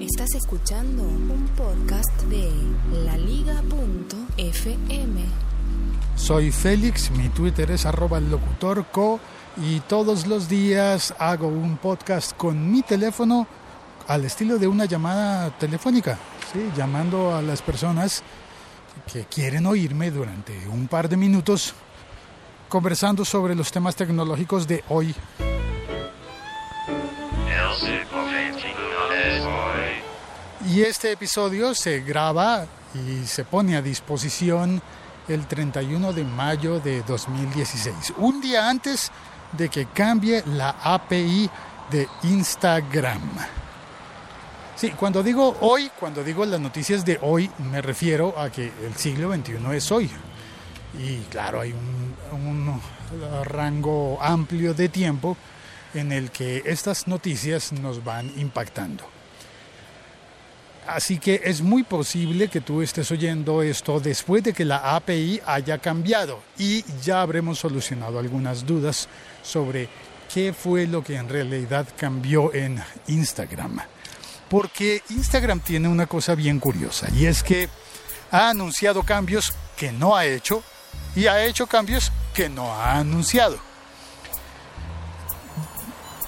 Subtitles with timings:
[0.00, 2.50] Estás escuchando un podcast de
[3.04, 3.60] laliga.fm.
[6.16, 9.20] Soy Félix, mi Twitter es arroba locutorco
[9.56, 13.46] y todos los días hago un podcast con mi teléfono
[14.08, 16.18] al estilo de una llamada telefónica,
[16.76, 18.24] llamando a las personas
[19.12, 21.72] que quieren oírme durante un par de minutos
[22.68, 25.14] conversando sobre los temas tecnológicos de hoy.
[30.66, 34.80] Y este episodio se graba y se pone a disposición
[35.28, 39.10] el 31 de mayo de 2016, un día antes
[39.52, 41.50] de que cambie la API
[41.90, 43.20] de Instagram.
[44.74, 48.94] Sí, cuando digo hoy, cuando digo las noticias de hoy, me refiero a que el
[48.96, 50.10] siglo XXI es hoy.
[50.98, 52.80] Y claro, hay un, un
[53.44, 55.36] rango amplio de tiempo
[55.92, 59.13] en el que estas noticias nos van impactando.
[60.86, 65.40] Así que es muy posible que tú estés oyendo esto después de que la API
[65.46, 69.08] haya cambiado y ya habremos solucionado algunas dudas
[69.42, 69.88] sobre
[70.32, 73.80] qué fue lo que en realidad cambió en Instagram.
[74.50, 77.68] Porque Instagram tiene una cosa bien curiosa y es que
[78.30, 80.62] ha anunciado cambios que no ha hecho
[81.16, 83.58] y ha hecho cambios que no ha anunciado.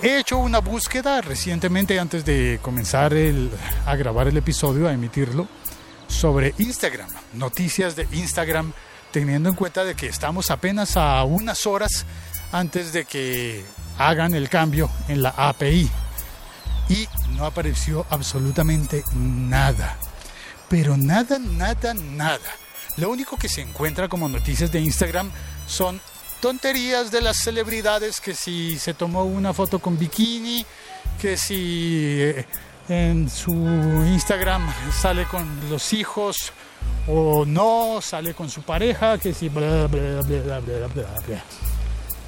[0.00, 3.50] He hecho una búsqueda recientemente antes de comenzar el,
[3.84, 5.48] a grabar el episodio, a emitirlo,
[6.06, 8.72] sobre Instagram, noticias de Instagram,
[9.10, 12.06] teniendo en cuenta de que estamos apenas a unas horas
[12.52, 13.64] antes de que
[13.98, 15.90] hagan el cambio en la API.
[16.88, 19.96] Y no apareció absolutamente nada.
[20.68, 22.38] Pero nada, nada, nada.
[22.98, 25.30] Lo único que se encuentra como noticias de Instagram
[25.66, 26.00] son
[26.40, 30.64] tonterías de las celebridades, que si se tomó una foto con bikini,
[31.20, 32.46] que si eh,
[32.88, 36.52] en su Instagram sale con los hijos
[37.06, 41.42] o no, sale con su pareja, que si bla bla bla bla bla bla.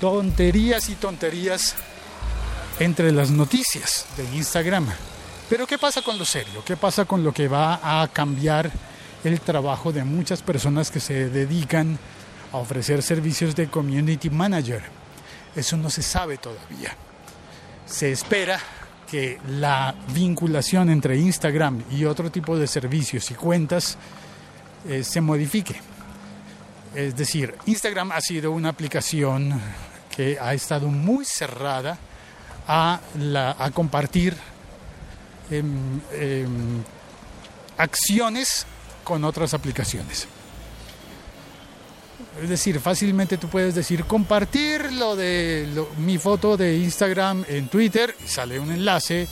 [0.00, 1.76] Tonterías y tonterías
[2.78, 4.88] entre las noticias de Instagram.
[5.48, 6.62] Pero ¿qué pasa con lo serio?
[6.64, 8.70] ¿Qué pasa con lo que va a cambiar
[9.24, 11.98] el trabajo de muchas personas que se dedican
[12.52, 14.82] a ofrecer servicios de community manager.
[15.54, 16.94] Eso no se sabe todavía.
[17.86, 18.60] Se espera
[19.10, 23.98] que la vinculación entre Instagram y otro tipo de servicios y cuentas
[24.88, 25.74] eh, se modifique.
[26.94, 29.60] Es decir, Instagram ha sido una aplicación
[30.14, 31.98] que ha estado muy cerrada
[32.66, 34.36] a, la, a compartir
[35.50, 35.62] eh,
[36.12, 36.46] eh,
[37.78, 38.66] acciones
[39.02, 40.28] con otras aplicaciones.
[42.38, 45.66] Es decir, fácilmente tú puedes decir compartir lo de
[45.98, 49.26] mi foto de Instagram en Twitter sale un enlace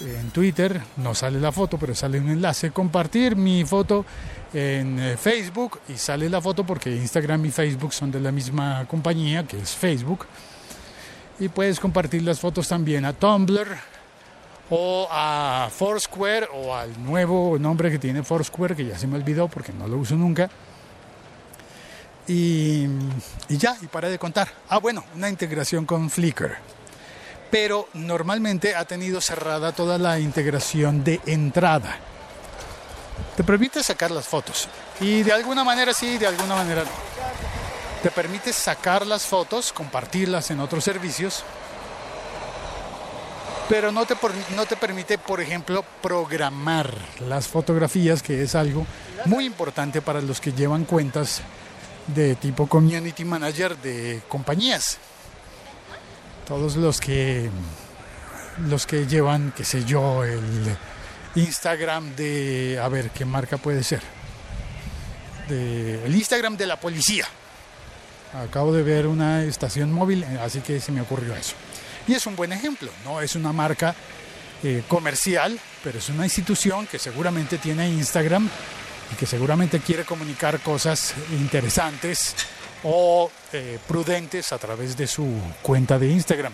[0.00, 4.04] en Twitter, no sale la foto, pero sale un enlace, compartir mi foto
[4.52, 8.86] en eh, Facebook y sale la foto porque Instagram y Facebook son de la misma
[8.86, 10.26] compañía que es Facebook.
[11.38, 13.68] Y puedes compartir las fotos también a Tumblr
[14.68, 19.48] o a Foursquare o al nuevo nombre que tiene Foursquare que ya se me olvidó
[19.48, 20.50] porque no lo uso nunca
[22.28, 22.88] y,
[23.48, 24.48] ya, y para de contar.
[24.68, 26.56] Ah, bueno, una integración con Flickr.
[27.50, 31.96] Pero normalmente ha tenido cerrada toda la integración de entrada.
[33.36, 34.68] Te permite sacar las fotos.
[35.00, 36.90] Y de alguna manera sí, de alguna manera no.
[38.02, 41.44] Te permite sacar las fotos, compartirlas en otros servicios.
[43.68, 44.16] Pero no te,
[44.54, 48.86] no te permite, por ejemplo, programar las fotografías, que es algo
[49.24, 51.42] muy importante para los que llevan cuentas
[52.08, 54.98] de tipo community manager de compañías.
[56.46, 57.50] Todos los que
[58.68, 60.40] los que llevan, qué sé yo, el
[61.34, 64.00] Instagram de, a ver, ¿qué marca puede ser?
[65.48, 67.24] el Instagram de la policía.
[68.34, 71.54] Acabo de ver una estación móvil, así que se me ocurrió eso.
[72.08, 73.94] Y es un buen ejemplo, no es una marca
[74.62, 78.48] eh, comercial, pero es una institución que seguramente tiene Instagram
[79.12, 82.34] y que seguramente quiere comunicar cosas interesantes
[82.84, 85.26] o eh, prudentes a través de su
[85.62, 86.52] cuenta de Instagram.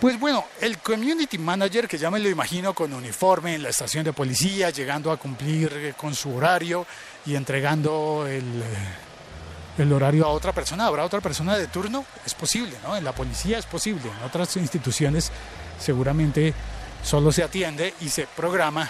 [0.00, 4.04] Pues bueno, el community manager, que ya me lo imagino con uniforme en la estación
[4.04, 6.86] de policía, llegando a cumplir con su horario
[7.26, 12.34] y entregando el, eh, el horario a otra persona, habrá otra persona de turno, es
[12.34, 12.96] posible, ¿no?
[12.96, 15.32] En la policía es posible, en otras instituciones
[15.80, 16.54] seguramente
[17.02, 18.88] solo se atiende y se programa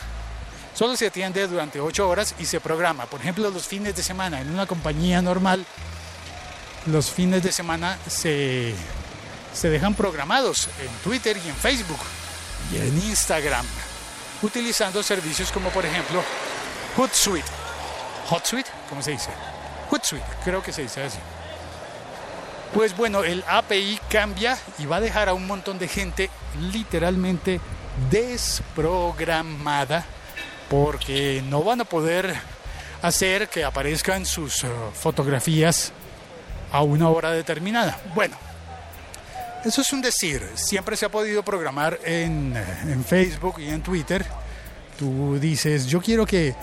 [0.78, 3.06] Solo se atiende durante ocho horas y se programa.
[3.06, 4.40] Por ejemplo, los fines de semana.
[4.40, 5.66] En una compañía normal,
[6.86, 8.76] los fines de semana se,
[9.52, 11.98] se dejan programados en Twitter y en Facebook
[12.72, 13.66] y en Instagram.
[14.40, 16.22] utilizando servicios como por ejemplo
[16.96, 17.48] Hootsuite.
[18.28, 18.70] ¿Hotsuite?
[18.88, 19.30] ¿Cómo se dice?
[19.90, 21.18] Hootsuite, creo que se dice así.
[22.72, 26.30] Pues bueno, el API cambia y va a dejar a un montón de gente
[26.70, 27.60] literalmente
[28.12, 30.06] desprogramada
[30.68, 32.34] porque no van a poder
[33.02, 35.92] hacer que aparezcan sus uh, fotografías
[36.72, 37.98] a una hora determinada.
[38.14, 38.36] Bueno,
[39.64, 40.42] eso es un decir.
[40.54, 42.54] Siempre se ha podido programar en,
[42.86, 44.24] en Facebook y en Twitter.
[44.98, 46.54] Tú dices, yo quiero que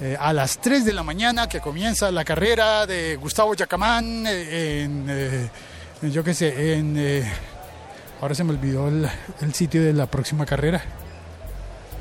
[0.00, 4.82] eh, a las 3 de la mañana que comienza la carrera de Gustavo Yacamán eh,
[4.82, 5.48] en, eh,
[6.10, 7.24] yo qué sé, en...
[8.20, 9.08] ahora se me olvidó el,
[9.40, 10.82] el, sitio de la próxima carrera.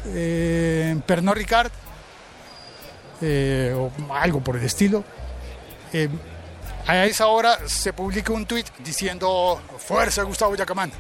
[0.05, 1.71] En Pernod Ricard
[3.21, 5.03] o algo por el estilo.
[6.87, 10.91] a esa hora se publica un tweet diciendo Fuerza Gustavo Yacamán.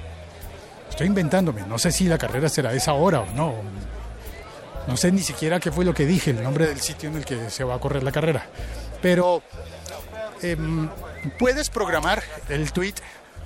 [0.89, 3.55] Estoy inventándome, no sé si la carrera será a esa hora o no
[4.87, 7.25] no sé ni siquiera qué fue lo que dije, el nombre del sitio en el
[7.25, 8.45] que se va a correr la carrera.
[9.01, 9.41] Pero
[10.41, 10.89] em,
[11.39, 12.95] puedes programar el tweet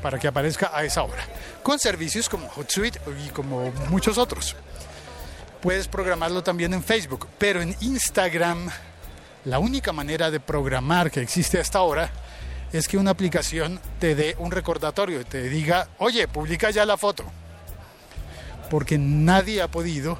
[0.01, 1.23] para que aparezca a esa hora,
[1.63, 4.55] con servicios como Hootsuite y como muchos otros.
[5.67, 8.69] Puedes programarlo también en Facebook, pero en Instagram
[9.43, 12.09] la única manera de programar que existe hasta ahora
[12.71, 17.25] es que una aplicación te dé un recordatorio, te diga, oye, publica ya la foto.
[18.69, 20.17] Porque nadie ha podido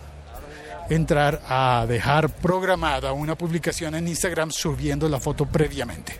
[0.89, 6.19] entrar a dejar programada una publicación en Instagram subiendo la foto previamente.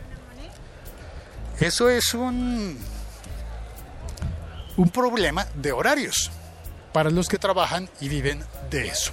[1.60, 2.78] Eso es un,
[4.78, 6.30] un problema de horarios
[6.92, 9.12] para los que trabajan y viven de eso.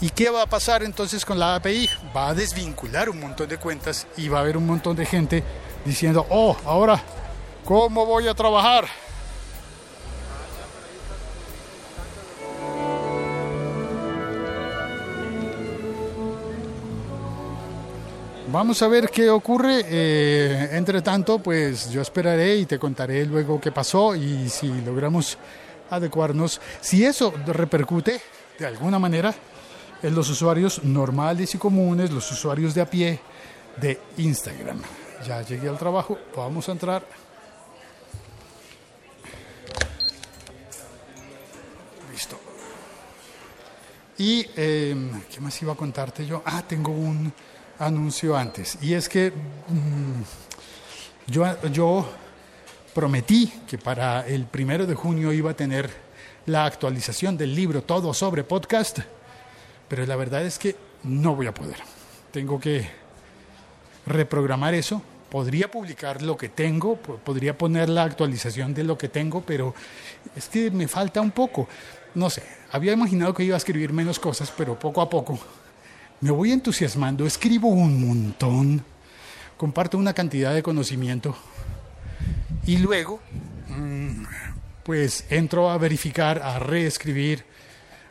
[0.00, 1.88] ¿Y qué va a pasar entonces con la API?
[2.14, 5.42] Va a desvincular un montón de cuentas y va a haber un montón de gente
[5.84, 7.02] diciendo, oh, ahora,
[7.64, 8.86] ¿cómo voy a trabajar?
[18.48, 19.84] Vamos a ver qué ocurre.
[19.86, 25.36] Eh, entre tanto, pues yo esperaré y te contaré luego qué pasó y si logramos
[25.90, 26.60] adecuarnos.
[26.80, 28.20] Si eso repercute
[28.58, 29.34] de alguna manera
[30.02, 33.20] en los usuarios normales y comunes, los usuarios de a pie
[33.76, 34.80] de Instagram.
[35.26, 37.06] Ya llegué al trabajo, vamos a entrar.
[42.12, 42.38] Listo.
[44.18, 46.42] Y, eh, ¿qué más iba a contarte yo?
[46.44, 47.32] Ah, tengo un
[47.78, 48.78] anuncio antes.
[48.80, 50.22] Y es que mm,
[51.30, 52.06] yo, yo
[52.96, 55.90] prometí que para el primero de junio iba a tener
[56.46, 59.00] la actualización del libro Todo sobre podcast,
[59.86, 61.76] pero la verdad es que no voy a poder.
[62.32, 62.88] Tengo que
[64.06, 65.02] reprogramar eso.
[65.28, 69.74] Podría publicar lo que tengo, podría poner la actualización de lo que tengo, pero
[70.34, 71.68] es que me falta un poco.
[72.14, 75.38] No sé, había imaginado que iba a escribir menos cosas, pero poco a poco
[76.22, 78.82] me voy entusiasmando, escribo un montón,
[79.58, 81.36] comparto una cantidad de conocimiento
[82.66, 83.20] y luego
[83.68, 84.24] mm,
[84.82, 87.44] pues entro a verificar, a reescribir,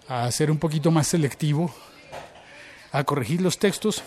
[0.07, 1.73] a ser un poquito más selectivo,
[2.91, 4.01] a corregir los textos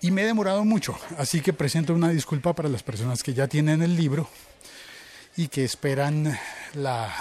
[0.00, 3.48] y me he demorado mucho, así que presento una disculpa para las personas que ya
[3.48, 4.28] tienen el libro
[5.36, 6.38] y que esperan
[6.74, 7.14] la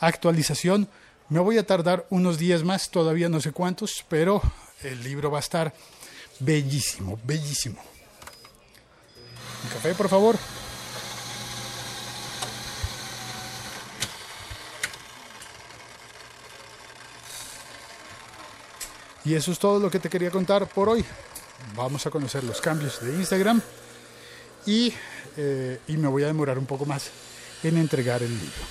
[0.00, 0.88] actualización.
[1.28, 4.40] Me voy a tardar unos días más, todavía no sé cuántos, pero
[4.82, 5.74] el libro va a estar
[6.40, 7.80] bellísimo, bellísimo.
[9.64, 10.38] Un café, por favor.
[19.24, 21.04] Y eso es todo lo que te quería contar por hoy.
[21.76, 23.62] Vamos a conocer los cambios de Instagram
[24.66, 24.92] y,
[25.36, 27.10] eh, y, me voy a demorar un poco más
[27.62, 28.62] en entregar el libro,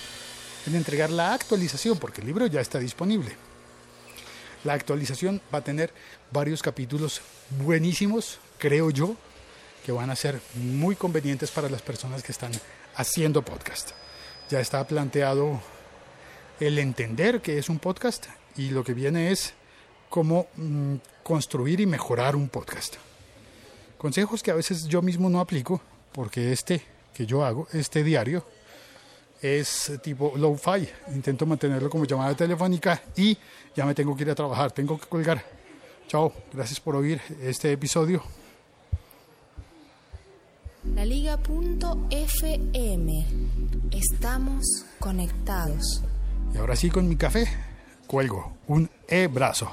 [0.67, 3.35] en entregar la actualización, porque el libro ya está disponible.
[4.63, 5.91] La actualización va a tener
[6.31, 9.15] varios capítulos buenísimos, creo yo,
[9.85, 12.51] que van a ser muy convenientes para las personas que están
[12.95, 13.91] haciendo podcast.
[14.49, 15.61] Ya está planteado
[16.59, 19.53] el entender que es un podcast y lo que viene es
[20.11, 22.97] cómo mm, construir y mejorar un podcast.
[23.97, 26.83] Consejos que a veces yo mismo no aplico porque este
[27.15, 28.45] que yo hago, este diario,
[29.41, 30.87] es tipo low-fi.
[31.15, 33.35] Intento mantenerlo como llamada telefónica y
[33.75, 34.71] ya me tengo que ir a trabajar.
[34.71, 35.43] Tengo que colgar.
[36.07, 36.31] Chao.
[36.53, 38.21] Gracias por oír este episodio.
[40.93, 42.07] La Liga.fm.
[43.91, 46.03] Estamos conectados.
[46.53, 47.47] Y ahora sí con mi café.
[48.07, 49.71] Cuelgo un e-brazo.